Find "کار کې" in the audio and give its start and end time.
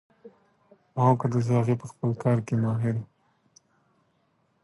2.23-2.55